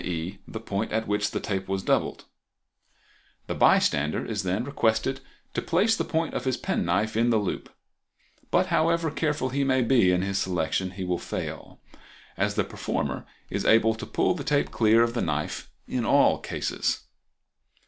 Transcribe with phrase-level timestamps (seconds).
[0.03, 2.25] e., the point at which the tape was doubled (see
[3.45, 3.45] Fig.
[3.49, 3.53] 22).
[3.53, 5.19] The bystander is then requested
[5.53, 7.69] to place the point of his pen knife in the loop,
[8.49, 11.79] but however careful he may be in his selection he will fail,
[12.35, 16.39] as the performer is able to pull the tape clear of the knife in all
[16.39, 17.01] cases.